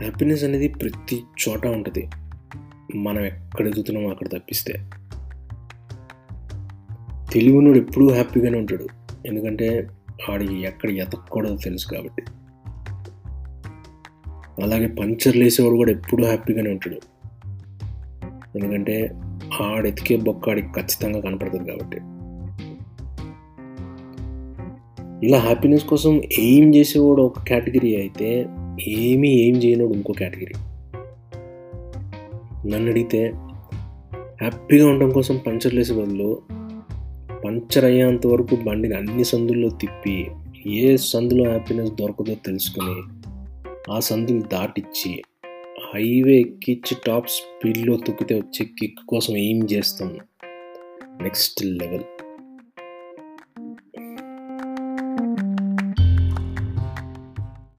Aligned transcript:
Happiness 0.00 0.44
అనేది 0.44 0.68
ప్రతి 0.68 1.22
చోట 1.48 1.66
ఉంటుంది. 1.66 2.08
మనం 2.96 3.24
ఎక్కడ 3.24 3.66
ఎదుగుతున్నామో 3.66 4.10
అక్కడ 4.10 4.28
తప్పిస్తే. 4.28 4.72
తెలివినోడు 7.32 7.78
ఎప్పుడూ 7.78 8.10
హ్యాపీగానే 8.10 8.58
ఉంటాడు. 8.58 8.86
ఎందుకంటే 9.26 9.88
ఆడికి 10.30 10.62
ఎక్కడ 10.62 10.90
ఎతకూడదో 10.90 11.56
తెలుసు 11.56 11.88
కాబట్టి. 11.88 12.22
అలాగే 14.62 14.86
పంచర్లు 14.86 15.44
వేసేవాడు 15.44 15.76
కూడా 15.76 15.90
ఎప్పుడూ 15.90 16.24
హ్యాపీగానే 16.24 16.70
ఉంటాడు. 16.70 16.96
ఎందుకంటే 18.56 19.10
ఆడెతికే 19.62 20.14
ఎతికే 20.14 20.16
బొక్క 20.16 20.50
ఆడికి 20.50 20.66
ఖచ్చితంగా 20.66 21.20
కనపడుతుంది 21.20 21.70
కాబట్టి. 21.70 22.00
ఇలా 25.26 25.38
హ్యాపీనెస్ 25.38 25.84
కోసం 25.84 26.20
ఏం 26.38 26.74
చేసేవాడు 26.74 27.22
ఒక 27.22 27.42
కేటగిరీ 27.42 27.96
అయితే 27.96 28.46
ఏమీ 28.86 29.28
ఏం 29.28 29.56
చేయనోడు 29.56 29.92
ఇంకో 29.92 30.12
కేటగిరీ. 30.12 30.54
నన్ను 32.70 32.90
అడిగితే 32.90 33.32
హ్యాపీగా 34.40 34.88
ఉండడం 34.88 35.10
కోసం 35.10 35.40
పంచర్ 35.46 35.74
వేసే 35.74 35.94
బదులు 35.94 36.42
పంచర్ 37.44 37.84
అయ్యేంత 37.84 38.26
వరకు 38.26 38.56
బండిని 38.56 38.94
అన్ని 38.94 39.24
సందుల్లో 39.24 39.68
తిప్పి 39.68 40.26
ఏ 40.66 40.96
సందులో 40.96 41.44
హ్యాపీనెస్ 41.44 41.92
దొరకదో 41.92 42.34
తెలుసుకొని 42.34 43.02
ఆ 43.92 44.00
సందులు 44.00 44.40
దాటిచ్చి 44.40 45.22
హైవే 45.94 46.40
ఎక్కిచ్చి 46.40 46.96
టాప్ 47.06 47.28
స్పీడ్లో 47.28 47.96
తొక్కితే 47.96 48.34
వచ్చే 48.34 48.66
కిక్ 48.66 49.06
కోసం 49.08 49.36
ఏం 49.36 49.62
చేస్తాం. 49.72 50.18
Next 51.22 51.64
level. 51.64 52.19